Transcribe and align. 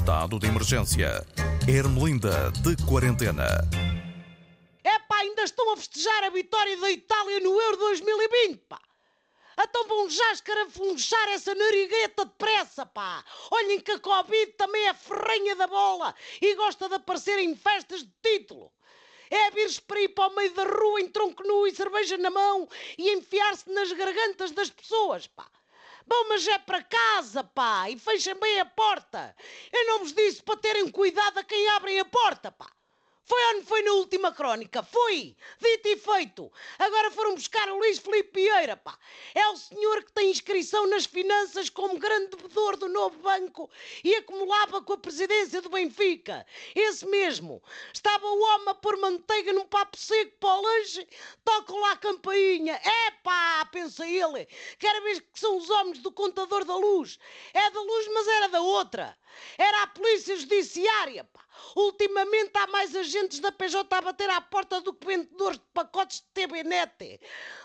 Estado 0.00 0.38
de 0.38 0.46
emergência. 0.46 1.26
Ermelinda 1.68 2.50
de 2.62 2.74
quarentena. 2.86 3.68
Epá, 4.82 5.16
ainda 5.18 5.42
estão 5.42 5.74
a 5.74 5.76
festejar 5.76 6.24
a 6.24 6.30
vitória 6.30 6.74
da 6.78 6.90
Itália 6.90 7.38
no 7.40 7.60
Euro 7.60 7.76
2020, 7.76 8.62
pá. 8.66 8.80
Então 9.62 9.86
vão 9.86 10.08
já 10.08 10.32
escarafunchar 10.32 11.28
essa 11.28 11.54
narigueta 11.54 12.24
depressa, 12.24 12.86
pá. 12.86 13.22
Olhem 13.50 13.78
que 13.78 13.92
a 13.92 13.98
Covid 13.98 14.52
também 14.52 14.88
é 14.88 14.94
ferrenha 14.94 15.54
da 15.54 15.66
bola 15.66 16.14
e 16.40 16.54
gosta 16.54 16.88
de 16.88 16.94
aparecer 16.94 17.38
em 17.38 17.54
festas 17.54 18.02
de 18.02 18.10
título. 18.22 18.72
É 19.28 19.50
vir-se 19.50 19.82
para 19.82 20.00
ir 20.00 20.08
para 20.08 20.32
o 20.32 20.34
meio 20.34 20.54
da 20.54 20.64
rua 20.64 21.02
em 21.02 21.08
tronco 21.08 21.42
nu 21.42 21.66
e 21.66 21.74
cerveja 21.74 22.16
na 22.16 22.30
mão 22.30 22.66
e 22.96 23.12
enfiar-se 23.12 23.70
nas 23.70 23.92
gargantas 23.92 24.50
das 24.52 24.70
pessoas, 24.70 25.26
pá. 25.26 25.46
Bom, 26.06 26.28
mas 26.28 26.46
é 26.48 26.58
para 26.58 26.82
casa, 26.82 27.44
pá, 27.44 27.88
e 27.90 27.98
fechem 27.98 28.38
bem 28.38 28.60
a 28.60 28.66
porta. 28.66 29.34
Eu 29.72 29.86
não 29.86 29.98
vos 30.00 30.12
disse 30.12 30.42
para 30.42 30.56
terem 30.56 30.90
cuidado 30.90 31.38
a 31.38 31.44
quem 31.44 31.68
abrem 31.70 32.00
a 32.00 32.04
porta, 32.04 32.50
pá. 32.50 32.66
Foi 33.30 33.54
onde 33.54 33.64
foi 33.64 33.80
na 33.82 33.92
última 33.92 34.32
crónica? 34.32 34.82
Foi! 34.82 35.36
Dito 35.60 35.86
e 35.88 35.96
feito! 35.96 36.52
Agora 36.76 37.12
foram 37.12 37.36
buscar 37.36 37.68
o 37.68 37.78
Luís 37.78 38.00
Filipe 38.00 38.40
Vieira, 38.40 38.76
pá! 38.76 38.98
É 39.32 39.48
o 39.50 39.56
senhor 39.56 40.02
que 40.02 40.10
tem 40.10 40.32
inscrição 40.32 40.84
nas 40.88 41.06
finanças 41.06 41.70
como 41.70 41.96
grande 41.96 42.34
devedor 42.34 42.76
do 42.76 42.88
novo 42.88 43.16
banco 43.20 43.70
e 44.02 44.16
acumulava 44.16 44.82
com 44.82 44.94
a 44.94 44.98
presidência 44.98 45.62
do 45.62 45.68
Benfica. 45.68 46.44
Esse 46.74 47.06
mesmo. 47.06 47.62
Estava 47.94 48.26
o 48.26 48.40
homem 48.40 48.70
a 48.70 48.74
pôr 48.74 48.96
manteiga 48.96 49.52
num 49.52 49.64
papo 49.64 49.96
seco 49.96 50.36
para 50.40 50.56
o 50.56 50.62
lanche, 50.62 51.06
tocam 51.44 51.78
lá 51.78 51.92
a 51.92 51.98
campainha. 51.98 52.80
É 52.82 53.12
pá, 53.22 53.64
pensa 53.70 54.08
ele, 54.08 54.48
quero 54.76 55.04
ver 55.04 55.20
que 55.20 55.38
são 55.38 55.56
os 55.56 55.70
homens 55.70 56.00
do 56.00 56.10
contador 56.10 56.64
da 56.64 56.74
luz. 56.74 57.16
É 57.54 57.70
da 57.70 57.80
luz, 57.80 58.08
mas 58.12 58.26
era 58.26 58.48
da 58.48 58.60
outra. 58.60 59.16
Era 59.58 59.82
a 59.82 59.86
polícia 59.88 60.36
judiciária, 60.36 61.24
pá. 61.24 61.40
Ultimamente 61.76 62.50
há 62.54 62.66
mais 62.68 62.94
agentes 62.96 63.38
da 63.38 63.52
PJ 63.52 63.94
a 63.94 64.00
bater 64.00 64.28
à 64.30 64.40
porta 64.40 64.80
do 64.80 64.92
que 64.92 65.06
vendedores 65.06 65.58
de 65.58 65.64
pacotes 65.72 66.20
de 66.20 66.26
TBNet. 66.32 67.20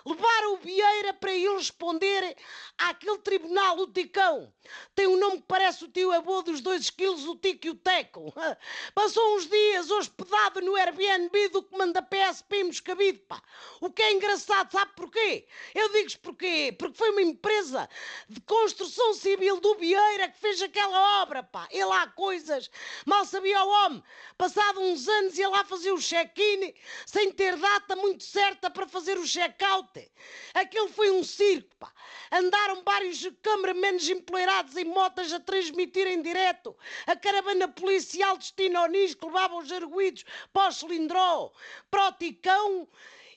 Levaram 0.05 0.53
o 0.53 0.57
Vieira 0.57 1.13
para 1.13 1.33
ir 1.33 1.49
responder 1.55 2.35
àquele 2.77 3.17
tribunal, 3.19 3.79
o 3.79 3.87
Ticão. 3.87 4.53
Tem 4.93 5.07
um 5.07 5.17
nome 5.17 5.37
que 5.37 5.47
parece 5.47 5.85
o 5.85 5.87
tio 5.87 6.11
avô 6.11 6.41
dos 6.41 6.61
dois 6.61 6.83
esquilos, 6.83 7.25
o 7.25 7.35
Tico 7.35 7.67
e 7.67 7.69
o 7.71 7.75
Teco. 7.75 8.33
Passou 8.93 9.37
uns 9.37 9.47
dias 9.47 9.89
hospedado 9.89 10.61
no 10.61 10.75
Airbnb 10.75 11.49
do 11.49 11.63
comando 11.63 11.93
da 11.93 12.01
PSP 12.01 12.57
em 12.57 12.63
Moscavide, 12.65 13.19
pá. 13.19 13.41
O 13.81 13.89
que 13.89 14.01
é 14.01 14.13
engraçado, 14.13 14.71
sabe 14.71 14.91
porquê? 14.95 15.47
Eu 15.73 15.89
digo-vos 15.91 16.15
porquê. 16.17 16.75
Porque 16.77 16.97
foi 16.97 17.09
uma 17.11 17.21
empresa 17.21 17.89
de 18.29 18.41
construção 18.41 19.13
civil 19.13 19.59
do 19.59 19.75
Vieira 19.75 20.29
que 20.29 20.39
fez 20.39 20.61
aquela 20.61 21.23
obra, 21.23 21.43
pá. 21.43 21.54
Ele 21.71 21.91
há 21.91 22.07
coisas. 22.07 22.69
Mal 23.05 23.25
sabia 23.25 23.63
o 23.63 23.69
homem. 23.69 24.03
Passado 24.37 24.79
uns 24.81 25.07
anos 25.07 25.37
ia 25.37 25.49
lá 25.49 25.63
fazer 25.63 25.91
o 25.91 25.99
check-in 25.99 26.73
sem 27.05 27.31
ter 27.31 27.55
data 27.55 27.95
muito 27.95 28.23
certa 28.23 28.69
para 28.69 28.87
fazer 28.87 29.17
o 29.17 29.25
check-out. 29.25 30.11
Aquele 30.53 30.89
foi 30.89 31.11
um 31.11 31.23
circo, 31.23 31.69
pá. 31.77 31.91
Andaram 32.31 32.83
vários 32.83 33.29
cameramans 33.41 34.09
empoleirados 34.09 34.75
em 34.75 34.85
motas 34.85 35.31
a 35.31 35.39
transmitir 35.39 36.07
em 36.07 36.21
direto 36.21 36.75
a 37.07 37.15
caravana 37.15 37.67
policial 37.67 38.37
destino 38.37 38.79
ao 38.79 38.87
Nis 38.87 39.15
que 39.15 39.25
levava 39.25 39.55
os 39.55 39.71
arguídos 39.71 40.25
para 40.51 40.69
o 40.69 40.71
cilindró, 40.71 41.51
para 41.89 42.09
o 42.09 42.11
ticão 42.13 42.87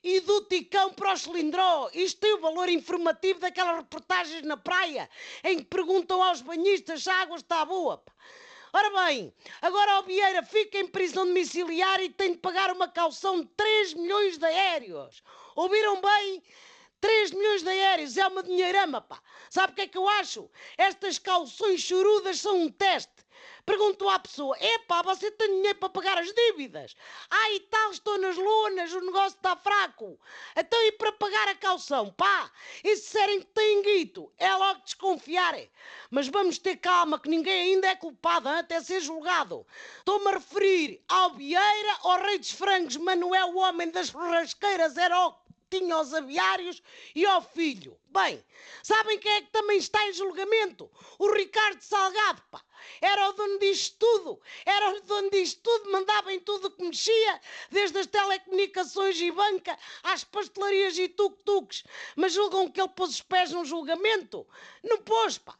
e 0.03 0.21
do 0.21 0.43
Ticão 0.43 0.93
para 0.93 1.13
o 1.13 1.17
Cilindró. 1.17 1.91
Isto 1.93 2.21
tem 2.21 2.35
o 2.35 2.41
valor 2.41 2.69
informativo 2.69 3.41
daquelas 3.41 3.77
reportagens 3.77 4.43
na 4.43 4.57
praia 4.57 5.09
em 5.45 5.59
que 5.59 5.65
perguntam 5.65 6.23
aos 6.23 6.41
banhistas 6.41 7.03
se 7.03 7.11
a 7.11 7.21
água 7.21 7.37
está 7.37 7.65
boa. 7.65 8.03
Ora 8.73 9.07
bem, 9.07 9.33
agora 9.63 10.01
o 10.01 10.03
Vieira 10.03 10.43
fica 10.43 10.79
em 10.79 10.87
prisão 10.87 11.27
domiciliar 11.27 12.01
e 12.01 12.11
tem 12.11 12.33
de 12.33 12.39
pagar 12.39 12.71
uma 12.71 12.87
calção 12.87 13.41
de 13.41 13.47
3 13.57 13.95
milhões 13.95 14.37
de 14.37 14.45
aéreos. 14.45 15.23
Ouviram 15.57 16.01
bem? 16.01 16.43
3 17.01 17.31
milhões 17.31 17.63
de 17.63 17.69
aéreos 17.69 18.17
é 18.17 18.27
uma 18.27 18.43
dinheirama, 18.43 19.01
pá. 19.01 19.23
Sabe 19.49 19.73
o 19.73 19.77
que 19.77 19.83
é 19.83 19.87
que 19.87 19.97
eu 19.97 20.09
acho? 20.09 20.51
Estas 20.77 21.19
calções 21.19 21.81
chorudas 21.81 22.41
são 22.41 22.61
um 22.61 22.71
teste. 22.71 23.13
Perguntou 23.65 24.09
à 24.09 24.19
pessoa: 24.19 24.57
Epá, 24.61 25.03
você 25.03 25.31
tem 25.31 25.49
dinheiro 25.57 25.79
para 25.79 25.89
pagar 25.89 26.19
as 26.19 26.33
dívidas? 26.33 26.97
Ah, 27.31 27.53
e 27.53 27.61
tal, 27.61 27.91
estou 27.91 28.19
nas 28.19 28.37
lonas, 28.37 28.93
o 28.93 29.01
negócio 29.01 29.37
está 29.37 29.55
fraco. 29.57 30.19
Então, 30.57 30.83
e 30.85 30.93
para 30.93 31.13
pagar 31.13 31.49
a 31.49 31.55
calção? 31.55 32.11
Pá, 32.13 32.51
e 32.83 32.97
se 32.97 33.03
disserem 33.03 33.41
que 33.41 33.47
têm 33.47 33.83
guito? 33.83 34.33
É 34.39 34.55
logo 34.55 34.81
desconfiarem. 34.81 35.71
Mas 36.11 36.29
vamos 36.29 36.59
ter 36.59 36.77
calma, 36.77 37.19
que 37.19 37.29
ninguém 37.29 37.75
ainda 37.75 37.89
é 37.89 37.97
culpado 37.97 38.49
hein, 38.49 38.57
até 38.57 38.81
ser 38.81 39.01
julgado. 39.01 39.67
Estou-me 39.99 40.29
a 40.29 40.35
referir 40.35 41.03
ao 41.09 41.35
Vieira, 41.35 41.99
ao 42.01 42.23
Rei 42.23 42.39
dos 42.39 42.53
Frangos, 42.53 42.97
Manuel, 42.97 43.49
o 43.49 43.59
homem 43.59 43.91
das 43.91 44.11
rasqueiras, 44.11 44.97
era 44.97 45.27
o 45.27 45.35
tinha 45.71 45.99
os 45.99 46.15
aviários 46.15 46.83
e 47.15 47.25
ao 47.27 47.43
filho. 47.43 47.99
Bem, 48.07 48.43
sabem 48.83 49.19
quem 49.19 49.33
é 49.33 49.43
que 49.43 49.51
também 49.51 49.79
está 49.79 50.07
em 50.09 50.13
julgamento? 50.13 50.91
O 51.19 51.31
Ricardo 51.33 51.81
Salgado. 51.81 52.43
Era 53.01 53.29
o 53.29 53.33
dono 53.33 53.59
disto 53.59 53.97
tudo. 53.99 54.41
Era 54.65 54.91
o 54.91 55.01
dono 55.03 55.31
disto 55.31 55.61
tudo, 55.63 55.93
mandava 55.93 56.33
em 56.33 56.41
tudo 56.41 56.71
que 56.71 56.83
mexia, 56.83 57.41
desde 57.71 57.99
as 57.99 58.07
telecomunicações 58.07 59.21
e 59.21 59.31
banca 59.31 59.79
às 60.03 60.25
pastelarias 60.25 60.99
e 60.99 61.09
tuk-tuks. 61.09 61.85
Mas 62.17 62.33
julgam 62.33 62.71
que 62.71 62.81
ele 62.81 62.89
pôs 62.89 63.11
os 63.11 63.23
pés 63.23 63.53
num 63.53 63.65
julgamento? 63.65 64.47
Não 64.83 64.99
pôs, 64.99 65.39
pá 65.39 65.57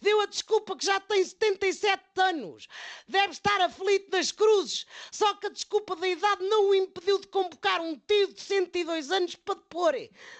deu 0.00 0.20
a 0.20 0.26
desculpa 0.26 0.76
que 0.76 0.86
já 0.86 1.00
tem 1.00 1.24
77 1.24 2.02
anos. 2.16 2.68
Deve 3.06 3.32
estar 3.32 3.60
aflito 3.60 4.10
das 4.10 4.32
cruzes. 4.32 4.86
Só 5.10 5.34
que 5.34 5.46
a 5.46 5.50
desculpa 5.50 5.96
da 5.96 6.08
idade 6.08 6.44
não 6.44 6.70
o 6.70 6.74
impediu 6.74 7.18
de 7.18 7.26
convocar 7.28 7.80
um 7.80 7.96
tio 8.06 8.32
de 8.32 8.40
102 8.40 9.10
anos 9.10 9.34
para 9.34 9.54
depor. 9.54 9.94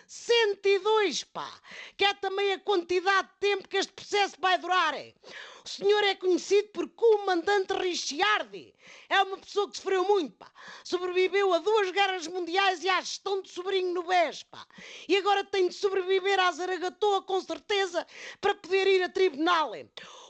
102, 0.07 1.25
pá! 1.25 1.51
Que 1.97 2.05
é 2.05 2.15
também 2.15 2.53
a 2.53 2.59
quantidade 2.59 3.29
de 3.29 3.35
tempo 3.41 3.69
que 3.69 3.77
este 3.77 3.93
processo 3.93 4.37
vai 4.39 4.59
durar. 4.59 4.95
O 5.65 5.69
senhor 5.69 6.03
é 6.05 6.15
conhecido 6.15 6.69
por 6.69 6.89
comandante 6.89 7.75
Ricciardi. 7.75 8.75
É 9.09 9.23
uma 9.23 9.37
pessoa 9.37 9.69
que 9.71 9.77
sofreu 9.77 10.03
muito, 10.05 10.35
pá. 10.37 10.51
Sobreviveu 10.83 11.53
a 11.53 11.59
duas 11.59 11.91
guerras 11.91 12.27
mundiais 12.27 12.83
e 12.83 12.89
à 12.89 13.01
gestão 13.01 13.43
de 13.43 13.51
sobrinho 13.51 13.93
no 13.93 14.03
BES, 14.03 14.45
pá. 14.45 14.67
E 15.07 15.17
agora 15.17 15.45
tem 15.45 15.69
de 15.69 15.75
sobreviver 15.75 16.41
à 16.41 16.51
Zaragatoa, 16.53 17.23
com 17.23 17.39
certeza, 17.41 18.07
para 18.41 18.55
poder 18.55 18.87
ir 18.87 19.03
a 19.03 19.09
tribunal. 19.11 19.48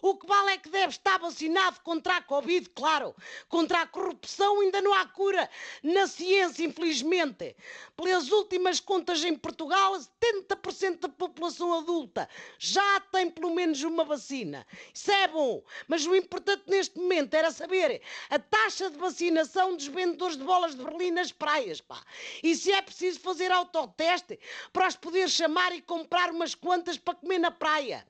O 0.01 0.17
que 0.17 0.27
vale 0.27 0.53
é 0.53 0.59
que 0.59 0.69
deve 0.69 0.93
estar 0.93 1.19
vacinado 1.19 1.81
contra 1.81 2.17
a 2.17 2.23
Covid, 2.23 2.71
claro. 2.71 3.15
Contra 3.49 3.83
a 3.83 3.87
corrupção 3.87 4.61
ainda 4.61 4.81
não 4.81 4.95
há 4.95 5.05
cura 5.07 5.51
na 5.83 6.07
ciência, 6.07 6.65
infelizmente. 6.65 7.57
Pelas 7.97 8.31
últimas 8.31 8.79
contas 8.79 9.25
em 9.25 9.35
Portugal, 9.35 9.95
70% 10.23 11.01
da 11.01 11.09
população 11.09 11.75
adulta 11.75 12.29
já 12.59 13.01
tem 13.13 13.29
pelo 13.29 13.55
menos 13.55 13.83
uma 13.83 14.05
vacina. 14.05 14.65
Isso 14.95 15.11
é 15.11 15.27
bom, 15.27 15.63
mas 15.89 16.07
o 16.07 16.15
importante 16.15 16.63
neste 16.69 16.97
momento 16.99 17.35
era 17.35 17.51
saber 17.51 18.01
a 18.31 18.39
taxa 18.39 18.91
de 18.91 18.99
vacinação 18.99 19.77
dos 19.77 19.89
vendedores 19.89 20.37
de 20.37 20.45
bolas 20.45 20.77
de 20.77 20.85
Berlim 20.85 21.11
nas 21.11 21.33
praias, 21.33 21.81
pá. 21.81 22.01
E 22.43 22.55
se 22.55 22.71
é 22.71 22.81
preciso 22.81 23.19
fazer 23.19 23.51
autoteste 23.51 24.39
para 24.73 24.87
os 24.87 24.95
poder 24.97 25.29
chamar 25.29 25.73
e 25.73 25.83
comprar 25.83 26.31
umas 26.31 26.55
quantas 26.55 26.97
para 26.97 27.15
comer 27.15 27.39
na 27.39 27.51
praia. 27.51 28.07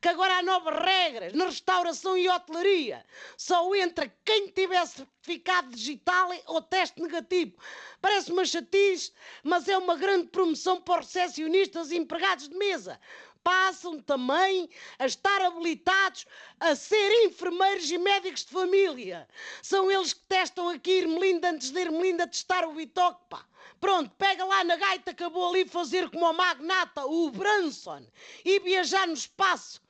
Que 0.00 0.08
agora 0.08 0.38
há 0.38 0.42
novas 0.46 0.78
regras 0.78 1.32
na 1.34 1.46
restauração 1.46 2.16
e 2.16 2.28
hotelaria. 2.28 3.04
Só 3.36 3.74
entra 3.74 4.10
quem 4.24 4.48
tiver 4.48 4.86
certificado 4.86 5.70
digital 5.70 6.30
ou 6.46 6.62
teste 6.62 7.02
negativo. 7.02 7.52
Parece 8.00 8.32
uma 8.32 8.44
chatice, 8.44 9.12
mas 9.42 9.68
é 9.68 9.76
uma 9.76 9.96
grande 9.96 10.28
promoção 10.28 10.80
para 10.80 11.00
os 11.00 11.12
recepcionistas 11.12 11.90
e 11.90 11.96
empregados 11.96 12.48
de 12.48 12.56
mesa 12.56 12.98
passam 13.46 14.00
também 14.00 14.68
a 14.98 15.06
estar 15.06 15.40
habilitados 15.40 16.26
a 16.58 16.74
ser 16.74 17.08
enfermeiros 17.26 17.88
e 17.92 17.96
médicos 17.96 18.44
de 18.44 18.50
família. 18.50 19.28
São 19.62 19.88
eles 19.88 20.12
que 20.12 20.24
testam 20.28 20.68
aqui 20.68 21.02
Irmelinda 21.02 21.50
antes 21.50 21.70
de 21.70 21.80
Irmelinda 21.80 22.26
testar 22.26 22.66
o 22.66 22.74
Bitoque, 22.74 23.20
pá. 23.30 23.46
Pronto, 23.78 24.10
pega 24.18 24.44
lá 24.44 24.64
na 24.64 24.74
gaita 24.74 25.14
vou 25.30 25.48
ali 25.48 25.64
fazer 25.64 26.10
como 26.10 26.28
o 26.28 26.32
magnata, 26.32 27.06
o 27.06 27.30
Branson, 27.30 28.04
e 28.44 28.58
viajar 28.58 29.06
no 29.06 29.12
espaço. 29.12 29.80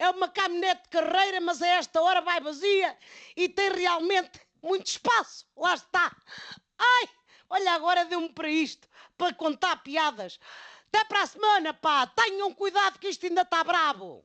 É 0.00 0.08
uma 0.08 0.28
caminhonete 0.30 0.84
de 0.84 0.88
carreira, 0.88 1.42
mas 1.42 1.60
a 1.60 1.66
esta 1.66 2.00
hora 2.00 2.22
vai 2.22 2.40
vazia 2.40 2.96
e 3.36 3.50
tem 3.50 3.70
realmente 3.70 4.40
muito 4.62 4.86
espaço. 4.86 5.44
Lá 5.54 5.74
está. 5.74 6.10
Ai, 6.78 7.08
olha, 7.50 7.72
agora 7.74 8.06
deu-me 8.06 8.30
para 8.30 8.48
isto, 8.48 8.88
para 9.18 9.34
contar 9.34 9.76
piadas. 9.82 10.40
Até 10.88 11.04
para 11.04 11.22
a 11.22 11.26
semana, 11.26 11.74
pá! 11.74 12.06
Tenham 12.06 12.50
cuidado 12.54 12.98
que 12.98 13.08
isto 13.08 13.26
ainda 13.26 13.42
está 13.42 13.62
bravo! 13.62 14.24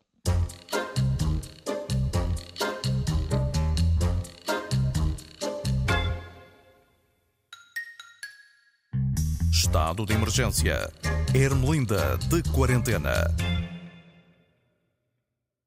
Estado 9.52 10.06
de 10.06 10.14
emergência. 10.14 10.90
Ermelinda 11.34 12.18
de 12.30 12.42
quarentena. 12.54 13.26